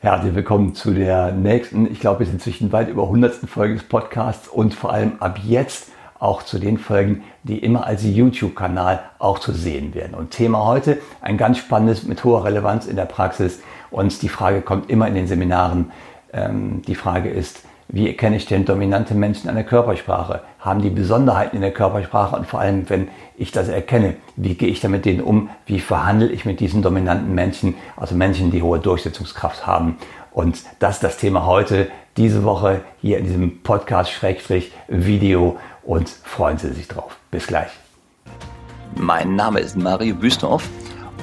Herzlich 0.00 0.36
willkommen 0.36 0.76
zu 0.76 0.92
der 0.92 1.32
nächsten, 1.32 1.90
ich 1.90 1.98
glaube, 1.98 2.22
es 2.22 2.28
ist 2.28 2.34
inzwischen 2.34 2.70
weit 2.70 2.88
über 2.88 3.02
100. 3.02 3.34
Folge 3.48 3.74
des 3.74 3.82
Podcasts 3.82 4.46
und 4.46 4.72
vor 4.72 4.92
allem 4.92 5.14
ab 5.18 5.40
jetzt 5.42 5.88
auch 6.20 6.44
zu 6.44 6.60
den 6.60 6.78
Folgen, 6.78 7.24
die 7.42 7.58
immer 7.58 7.84
als 7.84 8.04
YouTube-Kanal 8.04 9.00
auch 9.18 9.40
zu 9.40 9.50
sehen 9.50 9.94
werden. 9.94 10.14
Und 10.14 10.30
Thema 10.30 10.64
heute, 10.66 10.98
ein 11.20 11.36
ganz 11.36 11.58
spannendes 11.58 12.04
mit 12.04 12.22
hoher 12.22 12.44
Relevanz 12.44 12.86
in 12.86 12.94
der 12.94 13.06
Praxis. 13.06 13.58
Und 13.90 14.22
die 14.22 14.28
Frage 14.28 14.62
kommt 14.62 14.88
immer 14.88 15.08
in 15.08 15.16
den 15.16 15.26
Seminaren. 15.26 15.90
Ähm, 16.32 16.80
die 16.86 16.94
Frage 16.94 17.30
ist, 17.30 17.64
wie 17.88 18.06
erkenne 18.06 18.36
ich 18.36 18.44
denn 18.44 18.66
dominante 18.66 19.14
Menschen 19.14 19.48
an 19.48 19.54
der 19.54 19.64
Körpersprache? 19.64 20.42
Haben 20.60 20.82
die 20.82 20.90
Besonderheiten 20.90 21.56
in 21.56 21.62
der 21.62 21.72
Körpersprache? 21.72 22.36
Und 22.36 22.46
vor 22.46 22.60
allem, 22.60 22.88
wenn 22.90 23.08
ich 23.36 23.50
das 23.50 23.68
erkenne, 23.68 24.16
wie 24.36 24.54
gehe 24.54 24.68
ich 24.68 24.80
damit 24.80 25.06
denen 25.06 25.22
um? 25.22 25.48
Wie 25.64 25.80
verhandle 25.80 26.28
ich 26.28 26.44
mit 26.44 26.60
diesen 26.60 26.82
dominanten 26.82 27.34
Menschen? 27.34 27.76
Also 27.96 28.14
Menschen, 28.14 28.50
die 28.50 28.62
hohe 28.62 28.78
Durchsetzungskraft 28.78 29.66
haben. 29.66 29.96
Und 30.32 30.62
das 30.80 30.96
ist 30.96 31.04
das 31.04 31.16
Thema 31.16 31.46
heute, 31.46 31.88
diese 32.18 32.44
Woche 32.44 32.82
hier 33.00 33.18
in 33.18 33.24
diesem 33.24 33.62
Podcast-Video. 33.62 35.56
Und 35.82 36.10
freuen 36.10 36.58
Sie 36.58 36.70
sich 36.74 36.88
drauf. 36.88 37.16
Bis 37.30 37.46
gleich. 37.46 37.70
Mein 38.96 39.34
Name 39.34 39.60
ist 39.60 39.78
Mario 39.78 40.14
Büstorf 40.14 40.68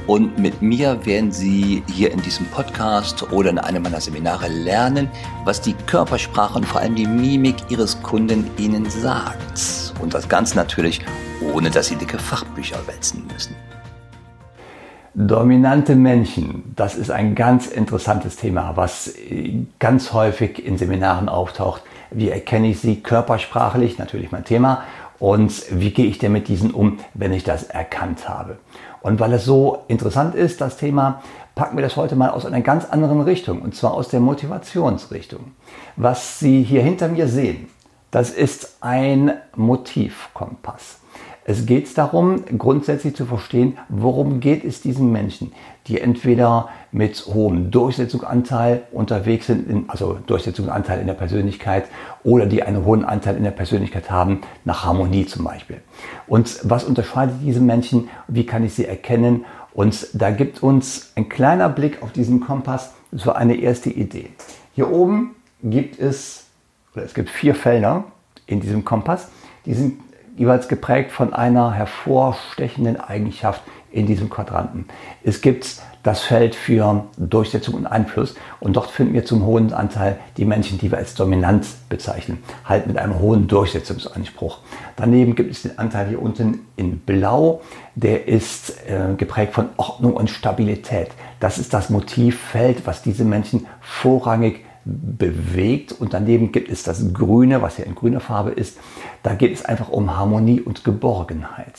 und 0.08 0.38
mit 0.38 0.62
mir 0.62 1.04
werden 1.06 1.32
Sie 1.32 1.84
hier 1.92 2.12
in 2.12 2.22
diesem 2.22 2.46
Podcast 2.48 3.32
oder 3.32 3.50
in 3.50 3.58
einem 3.58 3.82
meiner 3.82 4.00
Seminare 4.00 4.48
lernen, 4.48 5.10
was 5.46 5.62
die 5.62 5.74
Körpersprache 5.74 6.60
und 6.60 6.66
vor 6.66 6.82
allem 6.82 6.96
die 6.96 7.08
Mimik 7.08 7.56
Ihres 7.70 8.02
Kunden 8.04 8.50
Ihnen 8.58 8.88
sagt. 8.90 9.94
Und 10.00 10.14
das 10.14 10.30
Ganze 10.30 10.56
natürlich, 10.58 11.02
ohne 11.54 11.72
dass 11.72 11.88
Sie 11.88 11.96
dicke 11.96 12.20
Fachbücher 12.20 12.78
wälzen 12.86 13.26
müssen. 13.34 13.56
Dominante 15.16 15.96
Menschen, 15.96 16.74
das 16.76 16.96
ist 16.96 17.10
ein 17.10 17.36
ganz 17.36 17.68
interessantes 17.68 18.36
Thema, 18.36 18.74
was 18.76 19.14
ganz 19.80 20.12
häufig 20.14 20.64
in 20.64 20.78
Seminaren 20.78 21.30
auftaucht. 21.30 21.82
Wie 22.16 22.30
erkenne 22.30 22.70
ich 22.70 22.80
sie 22.80 23.02
körpersprachlich? 23.02 23.98
Natürlich 23.98 24.32
mein 24.32 24.46
Thema. 24.46 24.84
Und 25.20 25.64
wie 25.70 25.92
gehe 25.92 26.06
ich 26.06 26.18
denn 26.18 26.32
mit 26.32 26.48
diesen 26.48 26.72
um, 26.72 27.00
wenn 27.14 27.34
ich 27.34 27.44
das 27.44 27.64
erkannt 27.64 28.30
habe? 28.30 28.58
Und 29.02 29.20
weil 29.20 29.34
es 29.34 29.44
so 29.44 29.84
interessant 29.90 30.34
ist, 30.34 30.62
das 30.62 30.78
Thema, 30.78 31.22
packen 31.56 31.78
wir 31.78 31.84
das 31.84 31.98
heute 31.98 32.16
mal 32.16 32.30
aus 32.30 32.46
einer 32.46 32.62
ganz 32.62 32.86
anderen 32.86 33.22
Richtung, 33.22 33.62
und 33.62 33.76
zwar 33.76 33.94
aus 33.94 34.08
der 34.08 34.22
Motivationsrichtung. 34.22 35.52
Was 35.98 36.40
Sie 36.40 36.64
hier 36.64 36.82
hinter 36.82 37.10
mir 37.10 37.28
sehen, 37.28 37.68
das 38.12 38.30
ist 38.30 38.78
ein 38.80 39.34
Motivkompass. 39.56 41.00
Es 41.48 41.68
geht 41.68 41.96
darum, 41.96 42.44
grundsätzlich 42.58 43.16
zu 43.16 43.28
verstehen, 43.28 43.78
worum 43.88 44.40
geht 44.40 44.64
es 44.66 44.82
diesen 44.82 45.12
Menschen, 45.12 45.54
die 45.86 46.02
entweder 46.02 46.70
mit 46.92 47.24
hohem 47.28 47.70
Durchsetzungsanteil 47.70 48.82
unterwegs 48.92 49.46
sind, 49.46 49.88
also 49.88 50.18
Durchsetzungsanteil 50.26 51.00
in 51.00 51.06
der 51.06 51.14
Persönlichkeit, 51.14 51.86
oder 52.24 52.48
die 52.48 52.64
einen 52.64 52.84
hohen 52.84 53.06
Anteil 53.06 53.38
in 53.38 53.44
der 53.44 53.52
Persönlichkeit 53.52 54.10
haben, 54.10 54.42
nach 54.64 54.86
Harmonie 54.86 55.28
zum 55.28 55.44
Beispiel. 55.46 55.82
Und 56.26 56.62
was 56.64 56.84
unterscheidet 56.84 57.36
diese 57.44 57.62
Menschen? 57.62 58.10
Wie 58.28 58.48
kann 58.48 58.66
ich 58.66 58.74
sie 58.74 58.86
erkennen? 58.86 59.46
Und 59.76 60.08
da 60.14 60.32
gibt 60.32 60.64
uns 60.64 61.12
ein 61.16 61.30
kleiner 61.30 61.70
Blick 61.70 62.02
auf 62.02 62.12
diesen 62.12 62.40
Kompass 62.40 62.94
so 63.12 63.34
eine 63.34 63.56
erste 63.56 63.92
Idee. 63.92 64.30
Hier 64.74 64.92
oben 64.92 65.36
gibt 65.62 66.00
es, 66.00 66.48
oder 66.96 67.06
es 67.06 67.14
gibt 67.14 67.30
vier 67.30 67.54
Felder 67.54 68.06
in 68.48 68.62
diesem 68.62 68.84
Kompass, 68.84 69.30
die 69.68 69.76
sind 69.76 70.00
jeweils 70.38 70.68
geprägt 70.68 71.12
von 71.12 71.34
einer 71.34 71.74
hervorstechenden 71.74 73.00
Eigenschaft 73.00 73.62
in 73.92 74.06
diesem 74.06 74.30
Quadranten. 74.30 74.86
Es 75.24 75.42
gibt 75.42 75.82
das 76.04 76.22
Feld 76.22 76.54
für 76.54 77.06
Durchsetzung 77.18 77.74
und 77.74 77.88
Einfluss 77.88 78.36
und 78.60 78.76
dort 78.76 78.92
finden 78.92 79.14
wir 79.14 79.26
zum 79.26 79.44
hohen 79.44 79.74
Anteil 79.74 80.20
die 80.38 80.46
Menschen, 80.46 80.78
die 80.78 80.92
wir 80.92 81.00
als 81.00 81.16
dominant 81.16 81.66
bezeichnen, 81.90 82.44
halt 82.66 82.86
mit 82.86 82.98
einem 82.98 83.18
hohen 83.18 83.48
Durchsetzungsanspruch. 83.48 84.60
Daneben 84.98 85.34
gibt 85.34 85.52
es 85.52 85.64
den 85.64 85.80
Anteil 85.80 86.10
hier 86.10 86.22
unten 86.22 86.60
in 86.76 87.00
Blau, 87.00 87.62
der 87.96 88.28
ist 88.28 88.72
äh, 88.88 89.16
geprägt 89.16 89.54
von 89.54 89.70
Ordnung 89.78 90.14
und 90.14 90.30
Stabilität. 90.30 91.10
Das 91.40 91.58
ist 91.58 91.74
das 91.74 91.90
Motivfeld, 91.90 92.86
was 92.86 93.02
diese 93.02 93.26
Menschen 93.26 93.66
vorrangig 93.82 94.64
bewegt 94.86 95.92
und 95.92 96.14
daneben 96.14 96.52
gibt 96.52 96.70
es 96.70 96.84
das 96.84 97.14
Grüne, 97.14 97.62
was 97.62 97.78
ja 97.78 97.86
in 97.86 97.96
grüner 97.96 98.20
Farbe 98.20 98.52
ist. 98.52 98.78
Da 99.24 99.34
geht 99.34 99.54
es 99.54 99.66
einfach 99.66 99.90
um 99.90 100.16
Harmonie 100.16 100.62
und 100.62 100.84
Geborgenheit. 100.84 101.74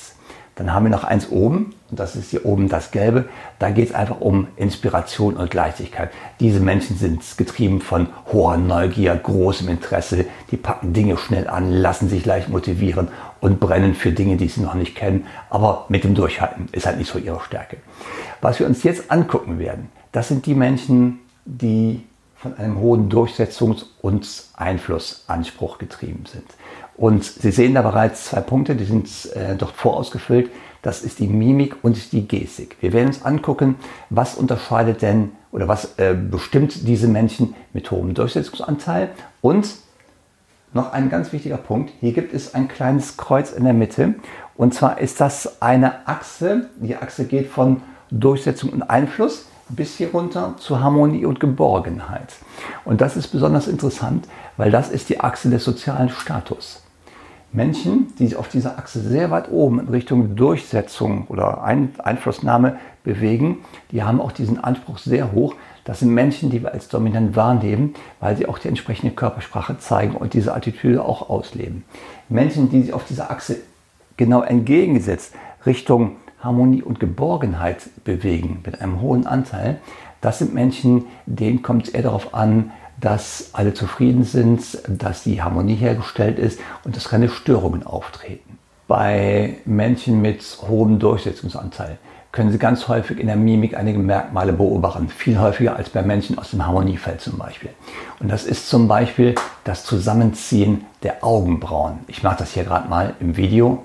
Dann 0.57 0.73
haben 0.73 0.87
wir 0.87 0.91
noch 0.91 1.05
eins 1.05 1.31
oben, 1.31 1.75
und 1.91 2.01
das 2.01 2.17
ist 2.17 2.31
hier 2.31 2.47
oben 2.47 2.71
das 2.71 2.91
Gelbe. 2.91 3.29
Da 3.59 3.71
geht 3.71 3.91
es 3.91 3.95
einfach 3.95 4.23
um 4.23 4.49
Inspiration 4.57 5.37
und 5.37 5.53
Leichtigkeit. 5.53 6.11
Diese 6.41 6.61
Menschen 6.61 6.97
sind 6.97 7.23
getrieben 7.37 7.83
von 7.83 8.09
hoher 8.33 8.57
Neugier, 8.57 9.15
großem 9.15 9.69
Interesse. 9.69 10.25
Die 10.51 10.57
packen 10.57 10.95
Dinge 10.95 11.19
schnell 11.19 11.47
an, 11.47 11.71
lassen 11.71 12.09
sich 12.09 12.25
leicht 12.25 12.49
motivieren 12.49 13.09
und 13.41 13.61
brennen 13.61 13.95
für 13.95 14.13
Dinge, 14.13 14.39
die 14.39 14.49
sie 14.49 14.63
noch 14.63 14.73
nicht 14.73 14.97
kennen. 14.97 15.27
Aber 15.51 15.85
mit 15.91 16.05
dem 16.05 16.15
Durchhalten 16.15 16.71
ist 16.73 16.87
halt 16.87 16.97
nicht 16.97 17.13
so 17.13 17.19
ihre 17.19 17.41
Stärke. 17.41 17.77
Was 18.41 18.59
wir 18.59 18.67
uns 18.67 18.83
jetzt 18.83 19.11
angucken 19.11 19.59
werden, 19.59 19.91
das 20.11 20.29
sind 20.29 20.47
die 20.47 20.55
Menschen, 20.55 21.19
die 21.45 22.03
von 22.39 22.57
einem 22.57 22.79
hohen 22.79 23.11
Durchsetzungs- 23.11 23.87
und 24.03 24.27
Einflussanspruch 24.55 25.79
getrieben 25.79 26.25
sind. 26.27 26.45
Und 26.97 27.25
Sie 27.25 27.51
sehen 27.51 27.75
da 27.75 27.83
bereits 27.83 28.27
zwei 28.27 28.41
Punkte, 28.41 28.75
die 28.75 28.85
sind 28.85 29.09
äh, 29.35 29.57
dort 29.57 29.73
vorausgefüllt. 29.73 30.51
Das 30.83 31.03
ist 31.03 31.19
die 31.19 31.27
Mimik 31.27 31.77
und 31.83 32.13
die 32.13 32.29
Gestik. 32.29 32.77
Wir 32.81 32.93
werden 32.93 33.09
uns 33.09 33.25
angucken, 33.25 33.77
was 34.09 34.37
unterscheidet 34.37 35.03
denn 35.03 35.33
oder 35.51 35.69
was 35.69 35.99
äh, 35.99 36.15
bestimmt 36.15 36.87
diese 36.87 37.09
Menschen 37.09 37.55
mit 37.73 37.91
hohem 37.91 38.15
Durchsetzungsanteil. 38.15 39.11
Und 39.41 39.69
noch 40.73 40.93
ein 40.93 41.09
ganz 41.09 41.33
wichtiger 41.33 41.57
Punkt, 41.57 41.93
hier 42.01 42.13
gibt 42.13 42.35
es 42.35 42.55
ein 42.55 42.69
kleines 42.69 43.17
Kreuz 43.17 43.53
in 43.53 43.65
der 43.65 43.73
Mitte. 43.73 44.15
Und 44.57 44.75
zwar 44.75 45.01
ist 45.01 45.21
das 45.21 45.61
eine 45.63 46.07
Achse, 46.07 46.69
die 46.77 46.97
Achse 46.97 47.25
geht 47.25 47.49
von 47.49 47.83
Durchsetzung 48.11 48.71
und 48.71 48.83
Einfluss 48.83 49.47
bis 49.69 49.97
hier 49.97 50.11
runter 50.11 50.55
zu 50.59 50.81
Harmonie 50.81 51.25
und 51.25 51.41
Geborgenheit. 51.41 52.35
Und 52.85 53.01
das 53.01 53.17
ist 53.17 53.29
besonders 53.29 53.69
interessant, 53.69 54.29
weil 54.57 54.71
das 54.71 54.91
ist 54.91 55.09
die 55.09 55.21
Achse 55.21 55.51
des 55.51 55.65
sozialen 55.65 56.09
Status. 56.09 56.83
Menschen, 57.53 58.13
die 58.19 58.27
sich 58.27 58.37
auf 58.37 58.49
dieser 58.49 58.79
Achse 58.79 59.01
sehr 59.01 59.31
weit 59.31 59.51
oben 59.51 59.81
in 59.81 59.89
Richtung 59.89 60.37
Durchsetzung 60.37 61.27
oder 61.29 61.63
Einflussnahme 61.65 62.79
bewegen, 63.03 63.59
die 63.93 64.03
haben 64.03 64.21
auch 64.21 64.33
diesen 64.33 64.63
Anspruch 64.63 64.99
sehr 64.99 65.33
hoch. 65.33 65.55
Das 65.85 66.01
sind 66.01 66.13
Menschen, 66.13 66.51
die 66.51 66.63
wir 66.63 66.73
als 66.73 66.89
dominant 66.89 67.35
wahrnehmen, 67.35 67.95
weil 68.21 68.37
sie 68.37 68.47
auch 68.47 68.59
die 68.59 68.69
entsprechende 68.69 69.15
Körpersprache 69.15 69.79
zeigen 69.79 70.17
und 70.17 70.35
diese 70.35 70.55
Attitüde 70.55 71.05
auch 71.05 71.31
ausleben. 71.31 71.85
Menschen, 72.29 72.69
die 72.69 72.83
sich 72.83 72.93
auf 72.93 73.05
dieser 73.07 73.31
Achse 73.31 73.57
genau 74.17 74.43
entgegengesetzt 74.43 75.35
Richtung 75.65 76.17
Harmonie 76.47 76.83
und 76.83 77.01
Geborgenheit 77.01 77.89
bewegen 78.05 78.61
mit 78.65 78.81
einem 78.81 79.01
hohen 79.01 79.27
Anteil, 79.27 79.79
das 80.21 80.39
sind 80.39 80.55
Menschen, 80.55 81.05
denen 81.27 81.63
kommt 81.63 81.89
es 81.89 81.95
eher 81.95 82.03
darauf 82.03 82.35
an, 82.35 82.71
dass 83.01 83.51
alle 83.53 83.75
zufrieden 83.75 84.25
sind, 84.25 84.79
dass 84.89 85.23
die 85.23 85.43
Harmonie 85.43 85.75
hergestellt 85.75 86.39
ist 86.39 86.59
und 86.85 86.97
dass 86.97 87.09
keine 87.09 87.29
Störungen 87.29 87.85
auftreten. 87.85 88.59
Bei 88.89 89.59
Menschen 89.65 90.23
mit 90.23 90.43
hohem 90.69 90.99
Durchsetzungsanteil 90.99 91.99
können 92.33 92.53
Sie 92.53 92.59
ganz 92.59 92.87
häufig 92.89 93.19
in 93.19 93.27
der 93.27 93.37
Mimik 93.37 93.77
einige 93.77 93.99
Merkmale 93.99 94.53
beobachten, 94.53 95.09
viel 95.09 95.39
häufiger 95.39 95.77
als 95.77 95.91
bei 95.91 96.03
Menschen 96.03 96.39
aus 96.39 96.51
dem 96.51 96.67
Harmoniefeld 96.67 97.21
zum 97.21 97.39
Beispiel. 97.39 97.71
Und 98.21 98.31
das 98.31 98.45
ist 98.45 98.69
zum 98.69 98.89
Beispiel 98.89 99.35
das 99.65 99.85
Zusammenziehen 99.85 100.85
der 101.03 101.25
Augenbrauen. 101.25 102.01
Ich 102.09 102.23
mache 102.23 102.37
das 102.39 102.53
hier 102.53 102.65
gerade 102.65 102.89
mal 102.89 103.15
im 103.21 103.37
Video. 103.37 103.83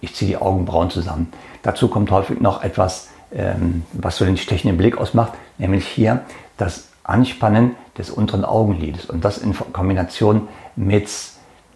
Ich 0.00 0.14
ziehe 0.14 0.30
die 0.30 0.36
Augenbrauen 0.36 0.90
zusammen. 0.90 1.32
Dazu 1.62 1.88
kommt 1.88 2.10
häufig 2.10 2.40
noch 2.40 2.62
etwas, 2.62 3.08
ähm, 3.32 3.84
was 3.92 4.16
so 4.16 4.24
den 4.24 4.36
stechenden 4.36 4.76
Blick 4.76 4.96
ausmacht, 4.98 5.32
nämlich 5.58 5.86
hier 5.86 6.22
das 6.56 6.88
Anspannen 7.04 7.74
des 7.96 8.10
unteren 8.10 8.44
Augenlides. 8.44 9.06
Und 9.06 9.24
das 9.24 9.38
in 9.38 9.54
Kombination 9.72 10.48
mit 10.76 11.08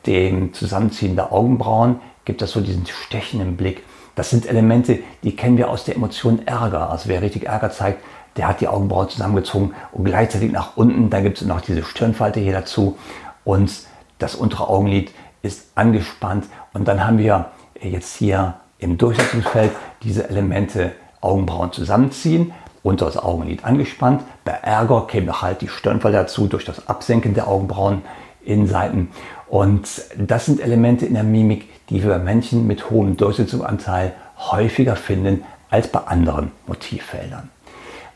dem 0.07 0.53
Zusammenziehen 0.53 1.17
der 1.17 1.33
Augenbrauen 1.33 2.01
gibt 2.25 2.43
das 2.43 2.53
so 2.53 2.61
diesen 2.61 2.87
stechenden 2.87 3.57
Blick. 3.57 3.83
Das 4.15 4.31
sind 4.31 4.47
Elemente, 4.47 4.99
die 5.23 5.35
kennen 5.35 5.57
wir 5.57 5.71
aus 5.71 5.85
der 5.85 5.97
Emotion 5.97 6.47
Ärger. 6.47 6.91
Also 6.91 7.09
wer 7.09 7.23
richtig 7.23 7.47
Ärger 7.47 7.71
zeigt, 7.71 8.03
der 8.37 8.49
hat 8.49 8.61
die 8.61 8.69
Augenbrauen 8.69 9.09
zusammengezogen 9.09 9.75
und 9.93 10.05
gleichzeitig 10.05 10.53
nach 10.53 10.77
unten. 10.77 11.11
Da 11.11 11.21
gibt 11.21 11.41
es 11.41 11.47
noch 11.47 11.61
diese 11.61 11.83
Stirnfalte 11.83 12.41
hier 12.41 12.53
dazu. 12.53 12.99
Und 13.45 13.73
das 14.19 14.35
untere 14.35 14.69
Augenlid 14.69 15.13
ist 15.43 15.67
angespannt. 15.75 16.47
Und 16.73 16.89
dann 16.89 17.07
haben 17.07 17.19
wir 17.19 17.51
jetzt 17.91 18.17
hier 18.17 18.55
im 18.79 18.99
Durchsetzungsfeld 18.99 19.73
diese 20.03 20.29
Elemente 20.29 20.93
Augenbrauen 21.21 21.73
zusammenziehen, 21.73 22.53
unter 22.83 23.07
das 23.07 23.17
Augenlid 23.17 23.65
angespannt. 23.65 24.23
Bei 24.45 24.53
Ärger 24.53 25.07
käme 25.07 25.27
noch 25.27 25.43
halt 25.43 25.61
die 25.61 25.69
Stirnfalte 25.69 26.19
dazu 26.19 26.47
durch 26.47 26.65
das 26.65 26.89
Absenken 26.89 27.35
der 27.35 27.47
Augenbrauen 27.49 28.03
Innenseiten. 28.45 29.11
Und 29.49 29.89
das 30.19 30.47
sind 30.47 30.61
Elemente 30.61 31.07
in 31.07 31.15
der 31.15 31.23
Mimik, 31.23 31.69
die 31.89 32.03
wir 32.03 32.11
bei 32.11 32.19
Menschen 32.19 32.67
mit 32.67 32.91
hohem 32.91 33.17
Durchsetzungsanteil 33.17 34.15
häufiger 34.37 34.97
finden 34.97 35.45
als 35.71 35.89
bei 35.89 36.01
anderen 36.01 36.51
Motivfeldern. 36.67 37.51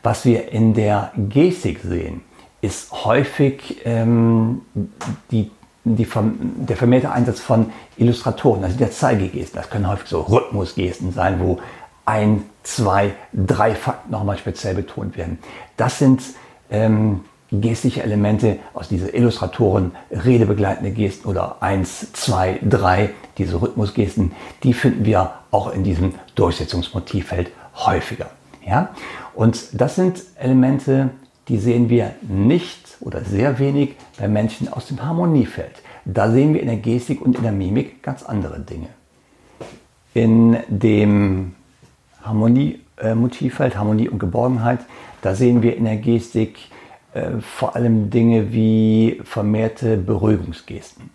Was 0.03 0.25
wir 0.25 0.51
in 0.51 0.73
der 0.73 1.11
Gestik 1.15 1.79
sehen, 1.83 2.21
ist 2.61 2.91
häufig 3.05 3.81
ähm, 3.85 4.61
die, 5.31 5.51
die, 5.95 6.07
der 6.67 6.75
vermehrte 6.75 7.11
Einsatz 7.11 7.39
von 7.39 7.71
Illustratoren, 7.97 8.63
also 8.63 8.77
der 8.77 8.91
Zeigegesten. 8.91 9.59
Das 9.59 9.69
können 9.69 9.87
häufig 9.87 10.07
so 10.07 10.21
Rhythmusgesten 10.21 11.11
sein, 11.11 11.39
wo 11.39 11.59
ein, 12.05 12.43
zwei, 12.63 13.13
drei 13.33 13.75
Fakten 13.75 14.11
nochmal 14.11 14.37
speziell 14.37 14.75
betont 14.75 15.17
werden. 15.17 15.39
Das 15.75 15.99
sind 15.99 16.21
ähm, 16.69 17.21
gestische 17.51 18.03
Elemente 18.03 18.59
aus 18.73 18.89
dieser 18.89 19.13
Illustratoren, 19.13 19.91
redebegleitende 20.11 20.91
Gesten 20.91 21.27
oder 21.27 21.57
eins, 21.61 22.11
zwei, 22.13 22.59
drei, 22.61 23.11
diese 23.37 23.61
Rhythmusgesten, 23.61 24.33
die 24.63 24.73
finden 24.73 25.05
wir 25.05 25.33
auch 25.51 25.73
in 25.73 25.83
diesem 25.83 26.15
Durchsetzungsmotivfeld 26.35 27.51
häufiger. 27.75 28.29
Ja? 28.65 28.89
Und 29.33 29.79
das 29.79 29.95
sind 29.95 30.23
Elemente, 30.35 31.09
die 31.47 31.57
sehen 31.57 31.89
wir 31.89 32.15
nicht 32.21 32.86
oder 32.99 33.23
sehr 33.23 33.59
wenig 33.59 33.95
bei 34.17 34.27
Menschen 34.27 34.71
aus 34.71 34.87
dem 34.87 35.03
Harmoniefeld. 35.03 35.81
Da 36.05 36.31
sehen 36.31 36.53
wir 36.53 36.61
in 36.61 36.67
der 36.67 36.77
Gestik 36.77 37.21
und 37.21 37.35
in 37.35 37.43
der 37.43 37.51
Mimik 37.51 38.01
ganz 38.01 38.23
andere 38.23 38.59
Dinge. 38.59 38.87
In 40.13 40.57
dem 40.67 41.53
Harmonie-Motivfeld, 42.23 43.77
Harmonie 43.77 44.09
und 44.09 44.19
Geborgenheit, 44.19 44.79
da 45.21 45.35
sehen 45.35 45.61
wir 45.61 45.75
in 45.75 45.85
der 45.85 45.97
Gestik 45.97 46.57
äh, 47.13 47.39
vor 47.39 47.75
allem 47.75 48.09
Dinge 48.09 48.51
wie 48.51 49.21
vermehrte 49.23 49.97
Beruhigungsgesten. 49.97 51.09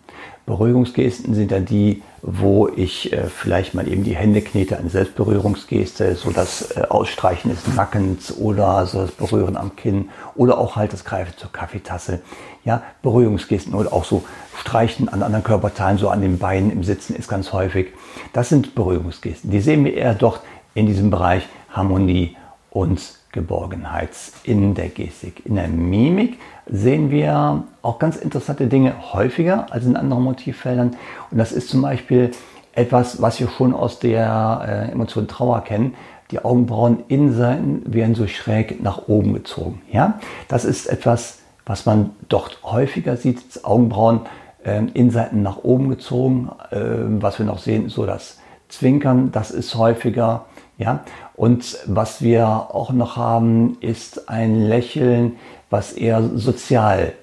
Beruhigungsgesten 0.45 1.33
sind 1.35 1.51
dann 1.51 1.65
die, 1.65 2.03
wo 2.21 2.67
ich 2.67 3.13
äh, 3.13 3.27
vielleicht 3.27 3.75
mal 3.75 3.87
eben 3.87 4.03
die 4.03 4.15
Hände 4.15 4.41
knete, 4.41 4.77
eine 4.77 4.89
Selbstberührungsgeste, 4.89 6.15
so 6.15 6.31
das 6.31 6.71
äh, 6.75 6.81
Ausstreichen 6.89 7.49
des 7.49 7.75
Nackens 7.75 8.35
oder 8.37 8.85
so 8.85 9.01
das 9.01 9.11
Berühren 9.11 9.55
am 9.55 9.77
Kinn 9.77 10.09
oder 10.35 10.57
auch 10.57 10.75
halt 10.75 10.91
das 10.91 11.05
Greifen 11.05 11.33
zur 11.37 11.51
Kaffeetasse. 11.51 12.19
Ja, 12.65 12.83
Beruhigungsgesten 13.01 13.73
oder 13.73 13.93
auch 13.93 14.03
so 14.03 14.23
Streichen 14.57 15.07
an 15.07 15.23
anderen 15.23 15.43
Körperteilen, 15.43 15.97
so 15.97 16.09
an 16.09 16.21
den 16.21 16.39
Beinen 16.39 16.71
im 16.71 16.83
Sitzen 16.83 17.15
ist 17.15 17.29
ganz 17.29 17.53
häufig. 17.53 17.87
Das 18.33 18.49
sind 18.49 18.75
Beruhigungsgesten. 18.75 19.49
Die 19.49 19.61
sehen 19.61 19.85
wir 19.85 19.93
eher 19.93 20.13
dort 20.13 20.41
in 20.73 20.87
diesem 20.87 21.09
Bereich 21.09 21.47
Harmonie 21.69 22.35
und 22.69 23.01
Geborgenheit 23.33 24.11
in 24.43 24.75
der 24.75 24.87
Gestik. 24.87 25.45
In 25.45 25.55
der 25.55 25.67
Mimik 25.67 26.39
sehen 26.65 27.11
wir 27.11 27.63
auch 27.81 27.99
ganz 27.99 28.15
interessante 28.15 28.67
Dinge 28.67 29.11
häufiger 29.11 29.65
als 29.71 29.85
in 29.85 29.97
anderen 29.97 30.23
Motivfeldern. 30.23 30.95
Und 31.29 31.37
das 31.37 31.51
ist 31.51 31.67
zum 31.67 31.81
Beispiel 31.81 32.31
etwas, 32.73 33.21
was 33.21 33.39
wir 33.39 33.49
schon 33.49 33.73
aus 33.73 33.99
der 33.99 34.87
äh, 34.89 34.91
Emotion 34.91 35.27
Trauer 35.27 35.61
kennen. 35.63 35.95
Die 36.31 36.43
Augenbrauen-Innenseiten 36.43 37.93
werden 37.93 38.15
so 38.15 38.27
schräg 38.27 38.81
nach 38.81 39.07
oben 39.07 39.33
gezogen. 39.33 39.81
Ja? 39.91 40.19
Das 40.47 40.63
ist 40.63 40.87
etwas, 40.87 41.39
was 41.65 41.85
man 41.85 42.11
dort 42.29 42.59
häufiger 42.63 43.17
sieht. 43.17 43.63
Augenbrauen 43.63 44.21
äh, 44.63 44.83
Innenseiten 44.93 45.41
nach 45.41 45.57
oben 45.63 45.89
gezogen. 45.89 46.49
Äh, 46.71 46.77
was 47.21 47.39
wir 47.39 47.45
noch 47.45 47.59
sehen, 47.59 47.89
so 47.89 48.05
das 48.05 48.39
Zwinkern, 48.69 49.31
das 49.31 49.51
ist 49.51 49.75
häufiger. 49.75 50.45
Ja? 50.77 51.03
Und 51.35 51.77
was 51.85 52.21
wir 52.21 52.47
auch 52.47 52.91
noch 52.91 53.17
haben, 53.17 53.77
ist 53.79 54.29
ein 54.29 54.67
Lächeln, 54.67 55.37
was 55.69 55.93
eher 55.93 56.21
sozial 56.35 57.13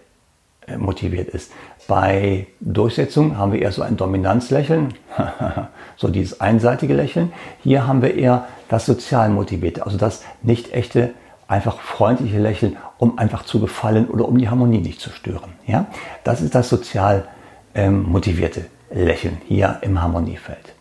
äh, 0.66 0.76
motiviert 0.76 1.28
ist. 1.28 1.52
Bei 1.86 2.46
Durchsetzung 2.60 3.36
haben 3.36 3.52
wir 3.52 3.62
eher 3.62 3.72
so 3.72 3.82
ein 3.82 3.96
Dominanzlächeln, 3.96 4.94
so 5.96 6.08
dieses 6.08 6.40
einseitige 6.40 6.94
Lächeln. 6.94 7.32
Hier 7.62 7.86
haben 7.86 8.02
wir 8.02 8.14
eher 8.14 8.46
das 8.68 8.86
sozial 8.86 9.30
motivierte, 9.30 9.84
also 9.84 9.98
das 9.98 10.22
nicht 10.42 10.72
echte, 10.72 11.10
einfach 11.48 11.80
freundliche 11.80 12.38
Lächeln, 12.38 12.76
um 12.98 13.18
einfach 13.18 13.44
zu 13.44 13.58
gefallen 13.58 14.08
oder 14.08 14.28
um 14.28 14.38
die 14.38 14.48
Harmonie 14.48 14.78
nicht 14.78 15.00
zu 15.00 15.10
stören. 15.10 15.52
Ja? 15.66 15.86
Das 16.22 16.40
ist 16.40 16.54
das 16.54 16.68
sozial 16.68 17.26
ähm, 17.74 18.04
motivierte 18.04 18.66
Lächeln 18.92 19.38
hier 19.46 19.78
im 19.82 20.00
Harmoniefeld. 20.00 20.74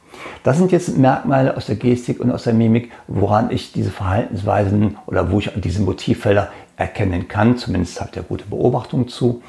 Das 0.43 0.57
sind 0.57 0.71
jetzt 0.71 0.97
Merkmale 0.97 1.55
aus 1.57 1.65
der 1.65 1.75
Gestik 1.75 2.19
und 2.19 2.31
aus 2.31 2.43
der 2.43 2.53
Mimik, 2.53 2.91
woran 3.07 3.51
ich 3.51 3.71
diese 3.71 3.91
Verhaltensweisen 3.91 4.97
oder 5.05 5.31
wo 5.31 5.39
ich 5.39 5.51
diese 5.55 5.81
Motivfelder 5.81 6.49
erkennen 6.77 7.27
kann. 7.27 7.57
Zumindest 7.57 7.99
hat 7.99 8.15
er 8.15 8.23
gute 8.23 8.45
Beobachtung 8.45 9.07
zu. 9.07 9.41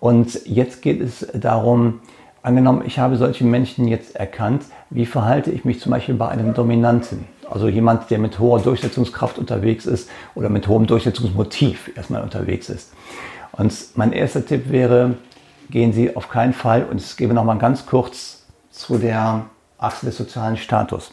Und 0.00 0.46
jetzt 0.46 0.82
geht 0.82 1.00
es 1.00 1.26
darum, 1.34 2.00
angenommen, 2.42 2.82
ich 2.86 2.98
habe 2.98 3.16
solche 3.16 3.44
Menschen 3.44 3.88
jetzt 3.88 4.14
erkannt, 4.14 4.64
wie 4.90 5.06
verhalte 5.06 5.50
ich 5.50 5.64
mich 5.64 5.80
zum 5.80 5.90
Beispiel 5.90 6.14
bei 6.14 6.28
einem 6.28 6.54
Dominanten? 6.54 7.24
Also 7.50 7.68
jemand, 7.68 8.10
der 8.10 8.18
mit 8.18 8.38
hoher 8.38 8.60
Durchsetzungskraft 8.60 9.38
unterwegs 9.38 9.86
ist 9.86 10.10
oder 10.34 10.48
mit 10.48 10.68
hohem 10.68 10.86
Durchsetzungsmotiv 10.86 11.90
erstmal 11.96 12.22
unterwegs 12.22 12.68
ist. 12.68 12.92
Und 13.52 13.72
mein 13.94 14.12
erster 14.12 14.44
Tipp 14.44 14.70
wäre, 14.70 15.14
gehen 15.70 15.92
Sie 15.92 16.14
auf 16.14 16.28
keinen 16.28 16.52
Fall, 16.52 16.84
und 16.84 17.00
ich 17.00 17.16
gebe 17.16 17.34
nochmal 17.34 17.58
ganz 17.58 17.86
kurz 17.86 18.46
zu 18.70 18.98
der 18.98 19.46
Achse 19.78 20.06
des 20.06 20.16
sozialen 20.16 20.56
Status. 20.56 21.12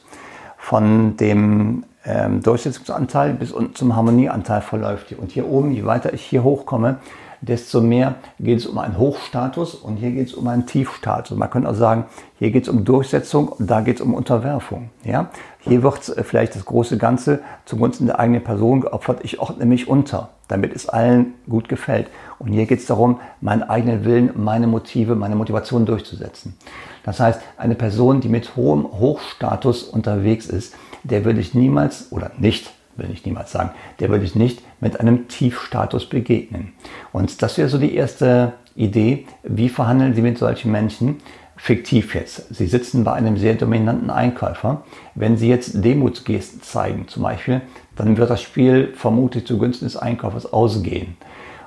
Von 0.57 1.18
dem 1.18 1.83
ähm, 2.06 2.42
Durchsetzungsanteil 2.42 3.33
bis 3.33 3.51
unten 3.51 3.75
zum 3.75 3.95
Harmonieanteil 3.95 4.62
verläuft 4.62 5.10
hier. 5.10 5.19
Und 5.19 5.31
hier 5.31 5.48
oben, 5.48 5.71
je 5.71 5.86
weiter 5.86 6.13
ich 6.13 6.24
hier 6.24 6.44
hochkomme, 6.44 6.98
desto 7.42 7.81
mehr 7.81 8.15
geht 8.39 8.60
es 8.60 8.65
um 8.65 8.77
einen 8.77 8.98
Hochstatus 8.98 9.75
und 9.75 9.98
hier 9.98 10.12
geht 10.12 10.27
es 10.27 10.33
um 10.33 10.48
einen 10.48 10.65
Tiefstatus. 10.65 11.38
Man 11.38 11.50
könnte 11.50 11.69
auch 11.69 11.75
sagen, 11.75 12.06
hier 12.39 12.51
geht 12.51 12.63
es 12.63 12.69
um 12.69 12.86
Durchsetzung 12.86 13.50
und 13.50 13.69
da 13.69 13.81
geht 13.81 13.98
es 13.98 14.01
um 14.01 14.13
Unterwerfung. 14.13 14.89
Ja? 15.04 15.30
Hier 15.60 15.83
wird 15.83 16.07
äh, 16.10 16.24
vielleicht 16.24 16.56
das 16.56 16.65
große 16.65 16.98
Ganze 16.98 17.39
zugunsten 17.65 18.06
der 18.06 18.19
eigenen 18.19 18.44
Person 18.44 18.81
geopfert. 18.81 19.19
Ich 19.24 19.39
ordne 19.39 19.65
mich 19.65 19.88
unter, 19.89 20.30
damit 20.48 20.74
es 20.74 20.88
allen 20.88 21.33
gut 21.50 21.68
gefällt. 21.68 22.07
Und 22.39 22.54
hier 22.54 22.65
geht 22.65 22.80
es 22.80 22.86
darum, 22.86 23.19
meinen 23.42 23.63
eigenen 23.63 24.06
Willen, 24.06 24.31
meine 24.36 24.68
Motive, 24.68 25.15
meine 25.15 25.36
Motivation 25.36 25.86
durchzusetzen. 25.86 26.57
Das 27.03 27.19
heißt, 27.19 27.41
eine 27.57 27.75
Person, 27.75 28.21
die 28.21 28.29
mit 28.29 28.55
hohem 28.55 28.85
Hochstatus 28.85 29.83
unterwegs 29.83 30.47
ist, 30.47 30.75
der 31.03 31.25
würde 31.25 31.41
ich 31.41 31.53
niemals 31.53 32.11
oder 32.11 32.31
nicht 32.38 32.71
will 32.95 33.09
ich 33.11 33.25
niemals 33.25 33.51
sagen, 33.51 33.71
der 34.00 34.09
würde 34.09 34.25
ich 34.25 34.35
nicht 34.35 34.61
mit 34.79 35.00
einem 35.00 35.27
Tiefstatus 35.27 36.07
begegnen. 36.07 36.73
Und 37.11 37.41
das 37.41 37.57
wäre 37.57 37.69
so 37.69 37.77
die 37.77 37.95
erste 37.95 38.53
Idee, 38.75 39.25
wie 39.44 39.69
verhandeln 39.69 40.13
Sie 40.13 40.21
mit 40.21 40.38
solchen 40.38 40.71
Menschen? 40.71 41.17
Fiktiv 41.55 42.15
jetzt. 42.15 42.53
Sie 42.53 42.65
sitzen 42.65 43.03
bei 43.03 43.13
einem 43.13 43.38
sehr 43.38 43.53
dominanten 43.53 44.09
Einkäufer. 44.09 44.83
Wenn 45.15 45.38
Sie 45.38 45.47
jetzt 45.47 45.83
Demutsgesten 45.83 46.61
zeigen, 46.61 47.07
zum 47.07 47.23
Beispiel, 47.23 47.61
dann 47.95 48.17
wird 48.17 48.29
das 48.29 48.41
Spiel 48.41 48.91
vermutlich 48.95 49.45
zugunsten 49.45 49.85
des 49.85 49.95
Einkäufers 49.95 50.51
ausgehen. 50.51 51.15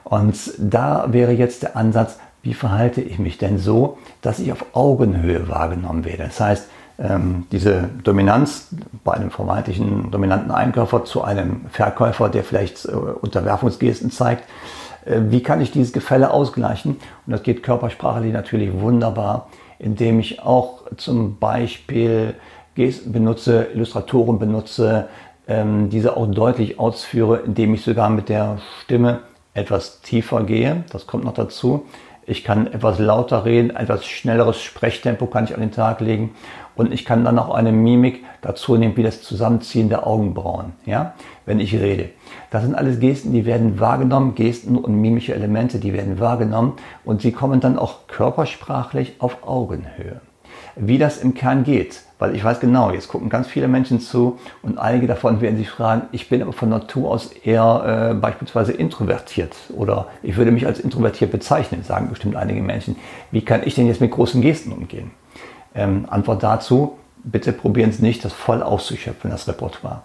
Und 0.02 0.36
da 0.58 1.12
wäre 1.12 1.32
jetzt 1.32 1.62
der 1.62 1.76
Ansatz, 1.76 2.18
wie 2.46 2.54
verhalte 2.54 3.00
ich 3.00 3.18
mich 3.18 3.38
denn 3.38 3.58
so, 3.58 3.98
dass 4.22 4.38
ich 4.38 4.52
auf 4.52 4.66
Augenhöhe 4.72 5.48
wahrgenommen 5.48 6.04
werde. 6.04 6.24
Das 6.24 6.40
heißt, 6.40 6.68
ähm, 6.98 7.46
diese 7.50 7.90
Dominanz 8.04 8.68
bei 9.02 9.14
einem 9.14 9.32
vermeintlichen 9.32 10.12
dominanten 10.12 10.52
Einkäufer 10.52 11.04
zu 11.04 11.22
einem 11.22 11.66
Verkäufer, 11.70 12.28
der 12.28 12.44
vielleicht 12.44 12.84
äh, 12.84 12.92
Unterwerfungsgesten 12.92 14.12
zeigt. 14.12 14.44
Äh, 15.04 15.22
wie 15.28 15.42
kann 15.42 15.60
ich 15.60 15.72
dieses 15.72 15.92
Gefälle 15.92 16.30
ausgleichen? 16.30 16.92
Und 17.26 17.32
das 17.32 17.42
geht 17.42 17.64
körpersprachlich 17.64 18.32
natürlich 18.32 18.72
wunderbar, 18.72 19.48
indem 19.80 20.20
ich 20.20 20.40
auch 20.40 20.84
zum 20.96 21.38
Beispiel 21.38 22.34
Gesten 22.76 23.10
benutze, 23.10 23.66
Illustratoren 23.74 24.38
benutze, 24.38 25.08
ähm, 25.48 25.90
diese 25.90 26.16
auch 26.16 26.26
deutlich 26.28 26.78
ausführe, 26.78 27.38
indem 27.38 27.74
ich 27.74 27.82
sogar 27.82 28.08
mit 28.08 28.28
der 28.28 28.58
Stimme 28.84 29.20
etwas 29.52 30.00
tiefer 30.02 30.44
gehe. 30.44 30.84
Das 30.92 31.08
kommt 31.08 31.24
noch 31.24 31.34
dazu. 31.34 31.86
Ich 32.28 32.42
kann 32.42 32.66
etwas 32.66 32.98
lauter 32.98 33.44
reden, 33.44 33.70
etwas 33.70 34.04
schnelleres 34.04 34.60
Sprechtempo 34.60 35.26
kann 35.26 35.44
ich 35.44 35.54
an 35.54 35.60
den 35.60 35.70
Tag 35.70 36.00
legen 36.00 36.34
und 36.74 36.92
ich 36.92 37.04
kann 37.04 37.24
dann 37.24 37.38
auch 37.38 37.54
eine 37.54 37.70
Mimik 37.70 38.24
dazu 38.42 38.76
nehmen, 38.76 38.96
wie 38.96 39.04
das 39.04 39.22
Zusammenziehen 39.22 39.88
der 39.88 40.08
Augenbrauen, 40.08 40.72
ja, 40.84 41.14
wenn 41.44 41.60
ich 41.60 41.72
rede. 41.72 42.10
Das 42.50 42.64
sind 42.64 42.74
alles 42.74 42.98
Gesten, 42.98 43.32
die 43.32 43.46
werden 43.46 43.78
wahrgenommen, 43.78 44.34
Gesten 44.34 44.76
und 44.76 45.00
mimische 45.00 45.34
Elemente, 45.34 45.78
die 45.78 45.92
werden 45.92 46.18
wahrgenommen 46.18 46.72
und 47.04 47.22
sie 47.22 47.30
kommen 47.30 47.60
dann 47.60 47.78
auch 47.78 48.08
körpersprachlich 48.08 49.14
auf 49.20 49.46
Augenhöhe. 49.46 50.20
Wie 50.76 50.98
das 50.98 51.18
im 51.18 51.34
Kern 51.34 51.64
geht, 51.64 52.02
weil 52.18 52.34
ich 52.34 52.42
weiß 52.42 52.60
genau, 52.60 52.90
jetzt 52.90 53.08
gucken 53.08 53.28
ganz 53.28 53.46
viele 53.46 53.68
Menschen 53.68 54.00
zu 54.00 54.38
und 54.62 54.78
einige 54.78 55.06
davon 55.06 55.40
werden 55.40 55.56
sich 55.56 55.70
fragen, 55.70 56.02
ich 56.12 56.28
bin 56.28 56.42
aber 56.42 56.52
von 56.52 56.68
Natur 56.68 57.10
aus 57.10 57.32
eher 57.32 58.10
äh, 58.12 58.14
beispielsweise 58.14 58.72
introvertiert 58.72 59.54
oder 59.76 60.08
ich 60.22 60.36
würde 60.36 60.50
mich 60.50 60.66
als 60.66 60.80
introvertiert 60.80 61.30
bezeichnen, 61.30 61.82
sagen 61.82 62.08
bestimmt 62.08 62.36
einige 62.36 62.62
Menschen. 62.62 62.96
Wie 63.30 63.42
kann 63.42 63.62
ich 63.64 63.74
denn 63.74 63.86
jetzt 63.86 64.00
mit 64.00 64.10
großen 64.10 64.40
Gesten 64.40 64.72
umgehen? 64.72 65.10
Ähm, 65.74 66.06
Antwort 66.08 66.42
dazu, 66.42 66.98
bitte 67.22 67.52
probieren 67.52 67.92
Sie 67.92 68.02
nicht, 68.02 68.24
das 68.24 68.32
voll 68.32 68.62
auszuschöpfen, 68.62 69.30
das 69.30 69.46
Repertoire. 69.46 70.02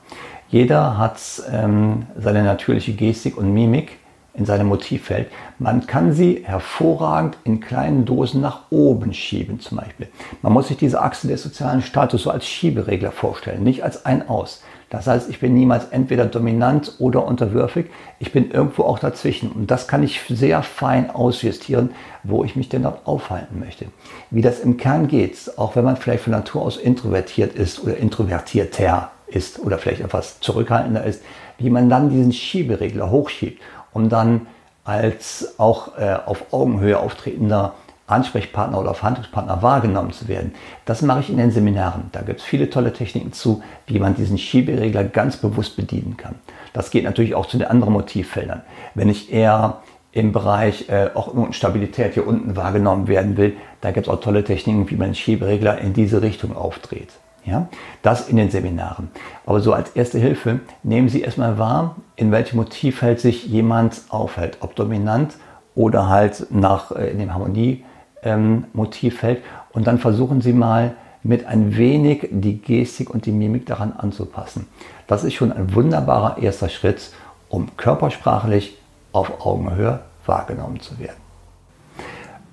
Jeder 0.49 0.97
hat 0.97 1.17
ähm, 1.49 2.07
seine 2.17 2.43
natürliche 2.43 2.91
Gestik 2.91 3.37
und 3.37 3.53
Mimik 3.53 3.99
in 4.33 4.45
seinem 4.45 4.67
Motivfeld. 4.67 5.27
Man 5.59 5.87
kann 5.87 6.13
sie 6.13 6.43
hervorragend 6.45 7.37
in 7.43 7.59
kleinen 7.59 8.05
Dosen 8.05 8.41
nach 8.41 8.61
oben 8.69 9.13
schieben 9.13 9.59
zum 9.59 9.77
Beispiel. 9.77 10.07
Man 10.41 10.53
muss 10.53 10.69
sich 10.69 10.77
diese 10.77 11.01
Achse 11.01 11.27
des 11.27 11.43
sozialen 11.43 11.81
Status 11.81 12.23
so 12.23 12.31
als 12.31 12.45
Schieberegler 12.45 13.11
vorstellen, 13.11 13.63
nicht 13.63 13.83
als 13.83 14.05
ein 14.05 14.29
Aus. 14.29 14.63
Das 14.89 15.07
heißt, 15.07 15.29
ich 15.29 15.39
bin 15.39 15.53
niemals 15.53 15.85
entweder 15.91 16.25
dominant 16.25 16.95
oder 16.99 17.25
unterwürfig. 17.25 17.85
Ich 18.19 18.33
bin 18.33 18.51
irgendwo 18.51 18.83
auch 18.83 18.99
dazwischen. 18.99 19.49
Und 19.49 19.71
das 19.71 19.87
kann 19.87 20.03
ich 20.03 20.19
sehr 20.27 20.63
fein 20.63 21.09
ausjustieren, 21.09 21.91
wo 22.23 22.43
ich 22.43 22.57
mich 22.57 22.67
denn 22.67 22.83
dort 22.83 23.07
aufhalten 23.07 23.57
möchte. 23.57 23.85
Wie 24.31 24.41
das 24.41 24.59
im 24.59 24.75
Kern 24.75 25.07
geht, 25.07 25.37
auch 25.55 25.77
wenn 25.77 25.85
man 25.85 25.95
vielleicht 25.95 26.25
von 26.25 26.31
Natur 26.31 26.63
aus 26.63 26.75
introvertiert 26.75 27.55
ist 27.55 27.81
oder 27.81 27.95
introvertierter 27.95 29.11
ist 29.27 29.59
oder 29.59 29.77
vielleicht 29.77 30.01
etwas 30.01 30.41
zurückhaltender 30.41 31.05
ist, 31.05 31.21
wie 31.57 31.69
man 31.69 31.89
dann 31.89 32.09
diesen 32.09 32.33
Schieberegler 32.33 33.09
hochschiebt, 33.09 33.61
um 33.93 34.09
dann 34.09 34.47
als 34.83 35.55
auch 35.57 35.97
äh, 35.97 36.17
auf 36.25 36.53
Augenhöhe 36.53 36.99
auftretender 36.99 37.75
Ansprechpartner 38.07 38.79
oder 38.79 38.93
Verhandlungspartner 38.93 39.61
wahrgenommen 39.61 40.11
zu 40.11 40.27
werden. 40.27 40.53
Das 40.85 41.01
mache 41.01 41.21
ich 41.21 41.29
in 41.29 41.37
den 41.37 41.51
Seminaren. 41.51 42.09
Da 42.11 42.21
gibt 42.21 42.41
es 42.41 42.45
viele 42.45 42.69
tolle 42.69 42.93
Techniken 42.93 43.31
zu, 43.31 43.63
wie 43.87 43.99
man 43.99 44.15
diesen 44.15 44.37
Schieberegler 44.37 45.05
ganz 45.05 45.37
bewusst 45.37 45.77
bedienen 45.77 46.17
kann. 46.17 46.35
Das 46.73 46.91
geht 46.91 47.03
natürlich 47.03 47.35
auch 47.35 47.45
zu 47.45 47.57
den 47.57 47.67
anderen 47.67 47.93
Motivfeldern. 47.93 48.63
Wenn 48.95 49.09
ich 49.09 49.31
eher 49.31 49.77
im 50.11 50.33
Bereich 50.33 50.89
äh, 50.89 51.09
Ordnung 51.13 51.53
Stabilität 51.53 52.13
hier 52.15 52.27
unten 52.27 52.55
wahrgenommen 52.55 53.07
werden 53.07 53.37
will, 53.37 53.55
da 53.79 53.91
gibt 53.91 54.07
es 54.07 54.13
auch 54.13 54.19
tolle 54.19 54.43
Techniken, 54.43 54.89
wie 54.89 54.95
man 54.95 55.09
den 55.09 55.15
Schieberegler 55.15 55.79
in 55.79 55.93
diese 55.93 56.21
Richtung 56.21 56.55
aufdreht. 56.55 57.09
Ja, 57.43 57.67
das 58.03 58.29
in 58.29 58.35
den 58.35 58.51
Seminaren. 58.51 59.09
Aber 59.47 59.61
so 59.61 59.73
als 59.73 59.89
erste 59.91 60.19
Hilfe 60.19 60.59
nehmen 60.83 61.09
Sie 61.09 61.21
erstmal 61.21 61.57
wahr, 61.57 61.95
in 62.15 62.31
welchem 62.31 62.57
Motivfeld 62.57 63.19
sich 63.19 63.47
jemand 63.47 64.01
aufhält, 64.09 64.57
ob 64.59 64.75
dominant 64.75 65.35
oder 65.73 66.07
halt 66.07 66.47
nach 66.51 66.91
äh, 66.91 67.09
in 67.09 67.17
dem 67.17 67.33
Harmonie 67.33 67.83
ähm, 68.23 68.65
und 68.73 69.87
dann 69.87 69.97
versuchen 69.97 70.41
Sie 70.41 70.53
mal 70.53 70.93
mit 71.23 71.45
ein 71.45 71.77
wenig 71.77 72.27
die 72.31 72.61
Gestik 72.61 73.09
und 73.09 73.25
die 73.25 73.31
Mimik 73.31 73.65
daran 73.65 73.93
anzupassen. 73.93 74.67
Das 75.07 75.23
ist 75.23 75.33
schon 75.33 75.51
ein 75.51 75.73
wunderbarer 75.75 76.37
erster 76.39 76.69
Schritt, 76.69 77.11
um 77.49 77.75
körpersprachlich 77.77 78.77
auf 79.11 79.45
Augenhöhe 79.45 79.99
wahrgenommen 80.25 80.79
zu 80.79 80.97
werden. 80.99 81.20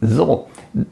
So, 0.00 0.46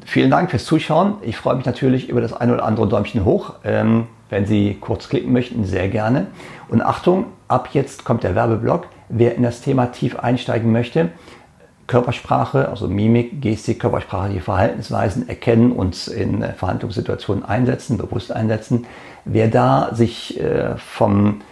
vielen 0.05 0.31
Dank 0.31 0.51
fürs 0.51 0.65
Zuschauen. 0.65 1.15
Ich 1.23 1.37
freue 1.37 1.55
mich 1.55 1.65
natürlich 1.65 2.09
über 2.09 2.21
das 2.21 2.33
ein 2.33 2.51
oder 2.51 2.65
andere 2.65 2.89
Däumchen 2.89 3.25
hoch. 3.25 3.55
Ähm, 3.65 4.09
wenn 4.31 4.47
Sie 4.47 4.77
kurz 4.81 5.09
klicken 5.09 5.33
möchten, 5.33 5.65
sehr 5.65 5.89
gerne. 5.89 6.27
Und 6.69 6.83
Achtung, 6.83 7.27
ab 7.47 7.69
jetzt 7.73 8.05
kommt 8.05 8.25
der 8.25 8.35
Werbeblock. 8.35 8.89
Wer 9.09 9.37
in 9.37 9.45
das 9.45 9.61
Thema 9.61 9.87
tief 9.87 10.19
einsteigen 10.19 10.73
möchte, 10.73 11.11
Körpersprache, 11.87 12.69
also 12.69 12.89
Mimik, 12.89 13.41
Gestik, 13.41 13.79
körpersprachliche 13.79 14.41
Verhaltensweisen 14.41 15.29
erkennen 15.29 15.71
und 15.71 16.09
in 16.09 16.43
äh, 16.43 16.53
Verhandlungssituationen 16.55 17.45
einsetzen, 17.45 17.99
bewusst 17.99 18.33
einsetzen. 18.33 18.87
Wer 19.25 19.47
da 19.47 19.95
sich 19.95 20.41
äh, 20.41 20.77
vom 20.79 21.43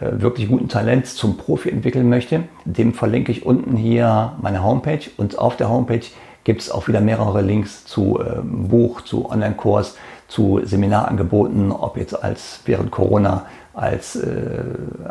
äh, 0.00 0.12
wirklich 0.12 0.48
guten 0.48 0.68
Talent 0.68 1.06
zum 1.06 1.36
Profi 1.36 1.68
entwickeln 1.68 2.08
möchte, 2.08 2.44
dem 2.64 2.94
verlinke 2.94 3.32
ich 3.32 3.44
unten 3.44 3.76
hier 3.76 4.32
meine 4.40 4.62
Homepage 4.62 5.10
und 5.18 5.38
auf 5.38 5.58
der 5.58 5.68
Homepage 5.68 6.06
gibt 6.44 6.62
es 6.62 6.70
auch 6.70 6.88
wieder 6.88 7.00
mehrere 7.00 7.40
Links 7.42 7.84
zu 7.84 8.20
ähm, 8.20 8.68
Buch, 8.68 9.02
zu 9.02 9.30
Online-Kurs, 9.30 9.96
zu 10.28 10.60
Seminarangeboten, 10.64 11.72
ob 11.72 11.96
jetzt 11.96 12.22
als 12.22 12.60
während 12.64 12.90
Corona 12.90 13.46
als, 13.74 14.16
äh, 14.16 14.62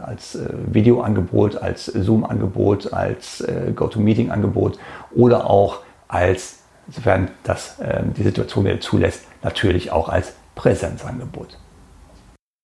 als 0.01 0.35
äh, 0.35 0.49
Videoangebot, 0.67 1.57
als 1.57 1.85
Zoom-Angebot, 1.85 2.93
als 2.93 3.41
äh, 3.41 3.71
GoToMeeting-Angebot 3.75 4.77
oder 5.15 5.49
auch 5.49 5.79
als, 6.07 6.59
sofern 6.89 7.29
das 7.43 7.79
äh, 7.79 8.03
die 8.17 8.23
Situation 8.23 8.65
wieder 8.65 8.79
zulässt, 8.79 9.23
natürlich 9.43 9.91
auch 9.91 10.09
als 10.09 10.33
Präsenzangebot. 10.55 11.57